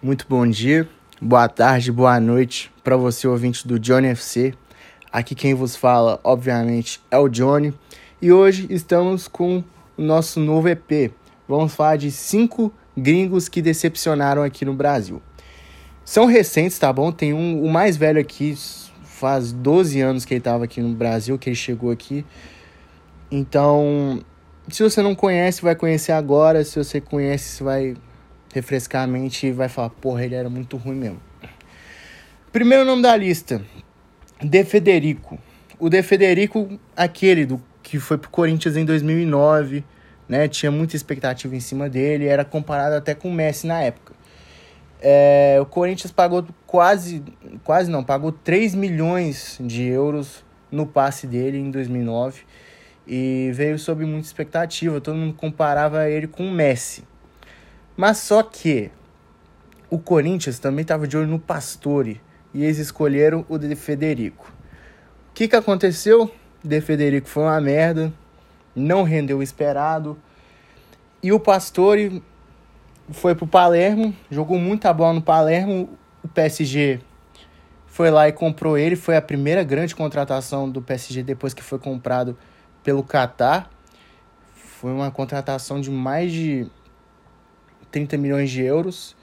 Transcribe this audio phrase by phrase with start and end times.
[0.00, 0.88] Muito bom dia,
[1.20, 4.54] boa tarde, boa noite para você, ouvinte do Johnny FC.
[5.10, 7.74] Aqui quem vos fala, obviamente, é o Johnny.
[8.22, 9.64] E hoje estamos com
[9.96, 11.10] o nosso novo EP.
[11.48, 15.20] Vamos falar de cinco gringos que decepcionaram aqui no Brasil.
[16.04, 17.10] São recentes, tá bom?
[17.10, 18.56] Tem um, o mais velho aqui,
[19.02, 22.24] faz 12 anos que ele estava aqui no Brasil, que ele chegou aqui.
[23.32, 24.20] Então,
[24.68, 26.64] se você não conhece, vai conhecer agora.
[26.64, 27.96] Se você conhece, você vai
[28.52, 31.20] refrescar a mente e vai falar, porra, ele era muito ruim mesmo.
[32.52, 33.62] Primeiro nome da lista,
[34.42, 35.38] De Federico.
[35.78, 39.84] O De Federico, aquele do que foi pro Corinthians em 2009,
[40.28, 40.46] né?
[40.48, 44.12] Tinha muita expectativa em cima dele, era comparado até com o Messi na época.
[45.00, 47.22] É, o Corinthians pagou quase,
[47.62, 52.42] quase não, pagou 3 milhões de euros no passe dele em 2009
[53.06, 55.00] e veio sob muita expectativa.
[55.00, 57.04] Todo mundo comparava ele com o Messi.
[57.98, 58.92] Mas só que
[59.90, 62.20] o Corinthians também estava de olho no Pastore
[62.54, 64.52] e eles escolheram o De Federico.
[65.30, 66.30] O que, que aconteceu?
[66.62, 68.12] De Federico foi uma merda,
[68.72, 70.16] não rendeu o esperado.
[71.20, 72.22] E o Pastore
[73.10, 75.98] foi pro Palermo, jogou muita bola no Palermo.
[76.22, 77.00] O PSG
[77.84, 78.94] foi lá e comprou ele.
[78.94, 82.38] Foi a primeira grande contratação do PSG depois que foi comprado
[82.84, 83.68] pelo Qatar.
[84.54, 86.70] Foi uma contratação de mais de
[87.90, 89.16] 30 milhões de euros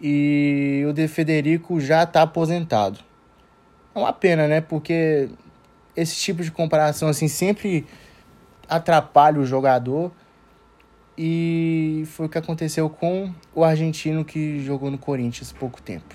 [0.00, 2.98] e o De Federico já está aposentado.
[3.94, 4.60] É uma pena, né?
[4.60, 5.28] Porque
[5.96, 7.84] esse tipo de comparação assim sempre
[8.68, 10.12] atrapalha o jogador
[11.16, 16.14] e foi o que aconteceu com o argentino que jogou no Corinthians pouco tempo.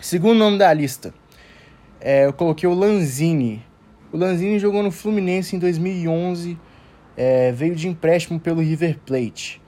[0.00, 1.12] Segundo nome da lista,
[2.00, 3.62] é, eu coloquei o Lanzini.
[4.12, 6.58] O Lanzini jogou no Fluminense em 2011,
[7.16, 9.60] é, veio de empréstimo pelo River Plate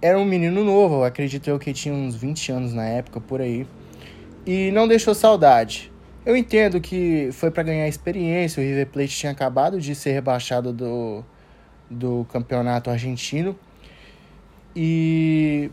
[0.00, 3.66] era um menino novo, acredito eu que tinha uns 20 anos na época, por aí.
[4.46, 5.90] E não deixou saudade.
[6.26, 10.72] Eu entendo que foi para ganhar experiência, o River Plate tinha acabado de ser rebaixado
[10.72, 11.24] do,
[11.90, 13.58] do campeonato argentino.
[14.74, 15.70] E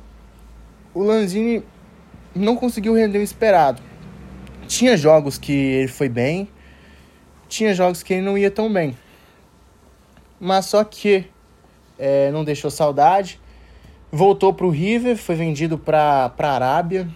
[0.94, 1.64] o Lanzini
[2.36, 3.82] não conseguiu render o esperado.
[4.68, 6.50] Tinha jogos que ele foi bem,
[7.48, 8.98] tinha jogos que ele não ia tão bem.
[10.40, 11.26] Mas só que
[12.00, 13.40] é, não deixou saudade.
[14.14, 17.08] Voltou para o River, foi vendido para a Arábia.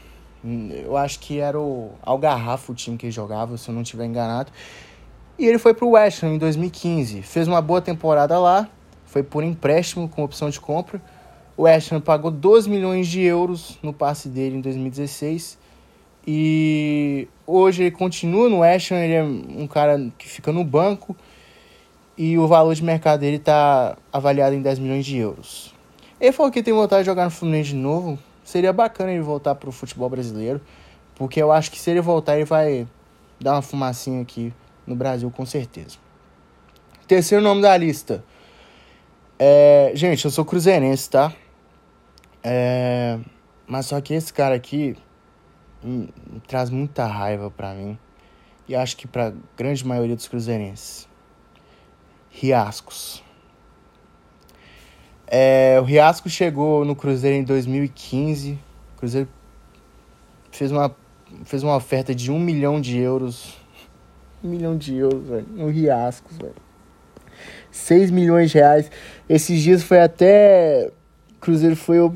[0.81, 4.06] Eu acho que era o Algarrafo o time que ele jogava, se eu não estiver
[4.06, 4.50] enganado.
[5.38, 7.22] E ele foi para o West Ham em 2015.
[7.22, 8.69] Fez uma boa temporada lá,
[9.05, 11.01] foi por empréstimo com opção de compra.
[11.57, 15.57] O West Ham pagou 12 milhões de euros no passe dele em 2016.
[16.25, 21.13] E hoje ele continua no West Ham, ele é um cara que fica no banco.
[22.17, 25.74] E o valor de mercado dele está avaliado em 10 milhões de euros.
[26.25, 28.17] Ele falou que tem vontade de jogar no Fluminense de novo.
[28.43, 30.59] Seria bacana ele voltar pro futebol brasileiro.
[31.13, 32.87] Porque eu acho que se ele voltar, ele vai
[33.39, 34.51] dar uma fumacinha aqui
[34.87, 35.97] no Brasil, com certeza.
[37.07, 38.23] Terceiro nome da lista.
[39.37, 39.91] É...
[39.93, 41.31] Gente, eu sou cruzeirense, tá?
[42.43, 43.19] É...
[43.67, 44.97] Mas só que esse cara aqui
[45.83, 46.11] me
[46.47, 47.99] traz muita raiva pra mim.
[48.67, 51.07] E acho que pra grande maioria dos cruzeirenses.
[52.31, 53.24] Riascos.
[55.27, 58.53] É, o Riasco chegou no Cruzeiro em 2015.
[58.95, 59.27] O Cruzeiro
[60.51, 60.95] fez uma,
[61.45, 63.57] fez uma oferta de um milhão de euros.
[64.43, 65.47] Um milhão de euros, velho.
[65.51, 66.55] No Riasco, velho.
[67.71, 68.89] 6 milhões de reais.
[69.27, 70.91] Esses dias foi até.
[71.35, 72.11] O Cruzeiro foi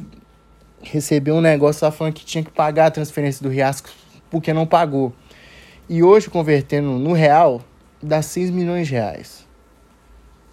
[0.81, 3.89] receber um negócio lá falando que tinha que pagar a transferência do Riasco
[4.29, 5.13] porque não pagou.
[5.87, 7.61] E hoje, convertendo no real,
[8.01, 9.47] dá 6 milhões de reais.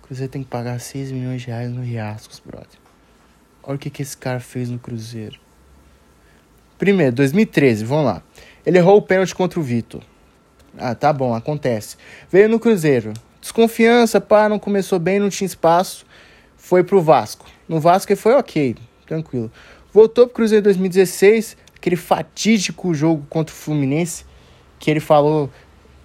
[0.07, 2.79] Cruzeiro tem que pagar 6 milhões de reais no Riascos, brother.
[3.61, 5.41] Olha o que, que esse cara fez no Cruzeiro.
[6.79, 8.23] Primeiro, 2013, vamos lá.
[8.65, 10.03] Ele errou o pênalti contra o Vitor.
[10.79, 11.97] Ah, tá bom, acontece.
[12.31, 13.15] Veio no Cruzeiro.
[13.41, 16.07] Desconfiança, pá, não começou bem, não tinha espaço.
[16.57, 17.45] Foi pro Vasco.
[17.69, 19.51] No Vasco ele foi ok, tranquilo.
[19.93, 24.25] Voltou pro Cruzeiro em 2016, aquele fatídico jogo contra o Fluminense,
[24.79, 25.51] que ele falou: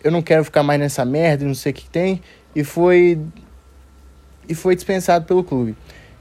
[0.04, 2.22] Eu não quero ficar mais nessa merda, não sei o que tem.
[2.56, 3.20] E foi
[4.52, 5.78] e foi dispensado pelo clube.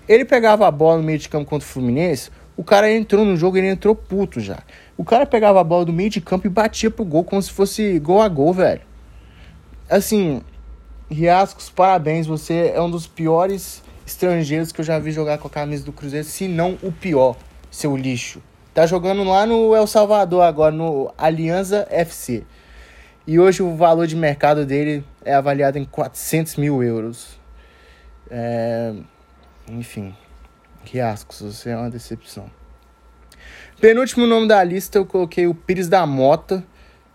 [0.08, 3.36] Ele pegava a bola no meio de campo contra o Fluminense, o cara entrou no
[3.36, 4.58] jogo, ele entrou puto já.
[4.96, 7.50] O cara pegava a bola do meio de campo e batia pro gol como se
[7.50, 8.82] fosse gol a gol, velho.
[9.88, 10.42] Assim,
[11.10, 15.50] Riascos, parabéns, você é um dos piores estrangeiros que eu já vi jogar com a
[15.50, 17.36] camisa do Cruzeiro, se não o pior,
[17.68, 18.40] seu lixo.
[18.72, 22.44] Tá jogando lá no El Salvador agora, no Aliança FC.
[23.26, 27.39] E hoje o valor de mercado dele é avaliado em 400 mil euros.
[28.30, 28.94] É...
[29.68, 30.14] Enfim,
[30.84, 32.50] Riascos, você é uma decepção.
[33.80, 36.62] Penúltimo nome da lista, eu coloquei o Pires da Mota,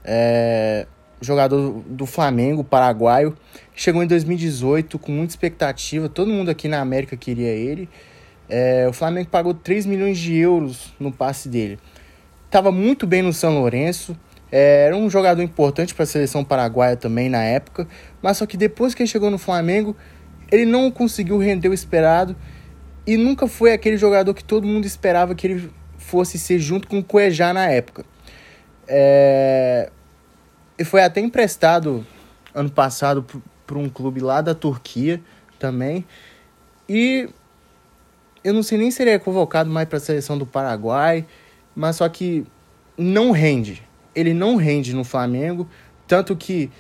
[0.04, 0.88] é,
[1.22, 3.38] jogador do Flamengo, paraguaio.
[3.76, 7.90] Chegou em 2018 com muita expectativa, todo mundo aqui na América queria ele.
[8.50, 11.80] É, o Flamengo pagou 3 milhões de euros no passe dele.
[12.46, 14.18] Estava muito bem no São Lourenço,
[14.52, 17.88] é, era um jogador importante para a seleção paraguaia também na época,
[18.22, 19.96] mas só que depois que ele chegou no Flamengo,
[20.52, 22.36] ele não conseguiu render o esperado
[23.06, 27.00] e nunca foi aquele jogador que todo mundo esperava que ele fosse ser junto com
[27.00, 28.06] o Cuejá na época.
[28.88, 29.92] É...
[30.78, 32.06] E foi até emprestado
[32.54, 33.26] ano passado
[33.66, 35.22] para um clube lá da Turquia
[35.58, 36.06] também.
[36.88, 37.30] E
[38.44, 41.26] eu não sei nem se ele é convocado mais para a seleção do Paraguai,
[41.76, 42.46] mas só que
[42.98, 43.84] não rende.
[44.14, 45.68] Ele não rende no Flamengo,
[46.08, 46.72] tanto que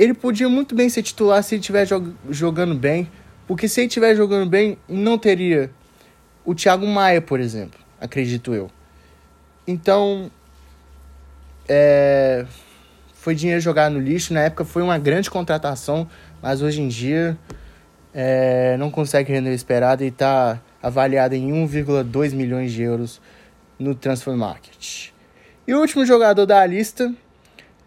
[0.00, 3.06] ele podia muito bem ser titular se ele estiver jog jogando bem,
[3.46, 5.70] porque se ele estiver jogando bem, não teria
[6.42, 8.70] o Thiago Maia, por exemplo, acredito eu.
[9.66, 10.30] Então,
[11.68, 12.46] é,
[13.12, 14.32] foi dinheiro jogado no lixo.
[14.32, 16.08] Na época foi uma grande contratação,
[16.40, 17.36] mas hoje em dia
[18.14, 23.20] é, não consegue render o esperado e está avaliado em 1,2 milhões de euros
[23.78, 25.10] no Transfer Market.
[25.68, 27.14] E o último jogador da lista,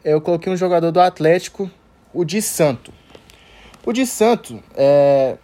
[0.06, 1.71] eu coloquei um jogador do Atlético,
[2.13, 2.94] o Di Santo.
[3.86, 5.38] O Di Santo, é,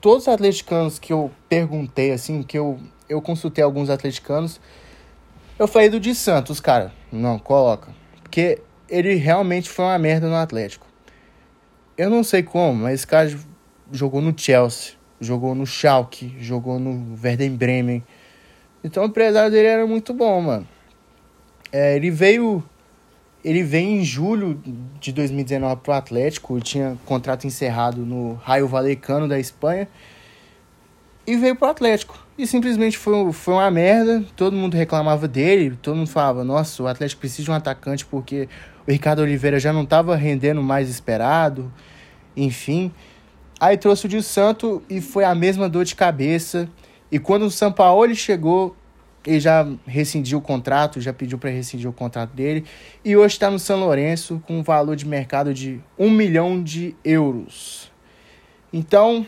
[0.00, 2.78] todos os atleticanos que eu perguntei, assim, que eu,
[3.08, 4.60] eu consultei alguns atleticanos,
[5.58, 7.94] eu falei do Di Santos, cara, não, coloca.
[8.22, 10.86] Porque ele realmente foi uma merda no Atlético.
[11.96, 13.34] Eu não sei como, mas esse cara
[13.90, 18.04] jogou no Chelsea, jogou no Schalke, jogou no Werder Bremen.
[18.82, 20.68] Então o empresário dele era muito bom, mano.
[21.70, 22.62] É, ele veio
[23.44, 24.60] ele veio em julho
[25.00, 29.88] de 2019 pro Atlético, tinha contrato encerrado no Raio Vallecano da Espanha
[31.26, 32.18] e veio pro Atlético.
[32.38, 36.86] E simplesmente foi, foi uma merda, todo mundo reclamava dele, todo mundo falava, nossa, o
[36.86, 38.48] Atlético precisa de um atacante porque
[38.86, 41.72] o Ricardo Oliveira já não estava rendendo mais esperado,
[42.36, 42.92] enfim.
[43.60, 46.68] Aí trouxe o Di Santo e foi a mesma dor de cabeça.
[47.10, 48.74] E quando o Sampaoli chegou,
[49.24, 52.64] ele já rescindiu o contrato, já pediu para rescindir o contrato dele.
[53.04, 56.96] E hoje está no São Lourenço com um valor de mercado de 1 milhão de
[57.04, 57.90] euros.
[58.72, 59.26] Então,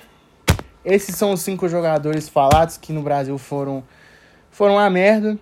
[0.84, 3.84] esses são os cinco jogadores falados que no Brasil foram,
[4.50, 5.38] foram a merda.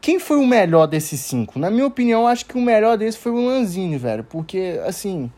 [0.00, 1.58] Quem foi o melhor desses cinco?
[1.58, 4.24] Na minha opinião, acho que o melhor desse foi o Lanzini, velho.
[4.24, 5.30] Porque, assim.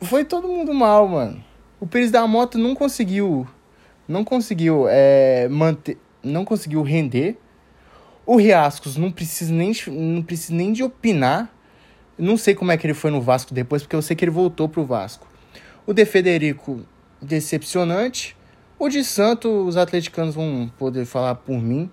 [0.00, 1.42] Foi todo mundo mal, mano.
[1.78, 3.46] O Pires da Moto não conseguiu.
[4.08, 7.36] Não conseguiu é, manter não conseguiu render.
[8.24, 11.52] O Riascos não precisa nem, não precisa nem de opinar.
[12.16, 14.30] Não sei como é que ele foi no Vasco depois, porque eu sei que ele
[14.30, 15.26] voltou pro Vasco.
[15.86, 16.80] O De Federico,
[17.20, 18.36] decepcionante.
[18.78, 21.90] O de Santo, os atleticanos vão poder falar por mim.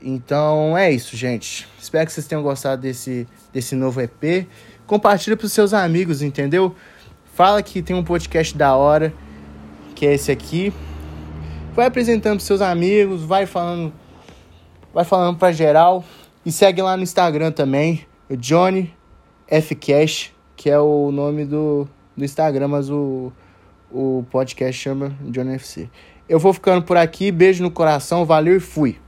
[0.00, 1.66] Então é isso, gente.
[1.80, 4.46] Espero que vocês tenham gostado desse, desse novo EP.
[4.86, 6.74] Compartilha pros seus amigos, entendeu?
[7.34, 9.12] Fala que tem um podcast da hora,
[9.94, 10.72] que é esse aqui.
[11.76, 13.92] Vai apresentando pros seus amigos, vai falando,
[14.94, 16.02] vai falando para geral
[16.44, 18.94] e segue lá no Instagram também, o Johnny
[19.46, 21.86] F Cash, que é o nome do,
[22.16, 23.30] do Instagram, mas o,
[23.92, 25.90] o podcast chama Johnny FC.
[26.26, 28.98] Eu vou ficando por aqui, beijo no coração, valeu e fui.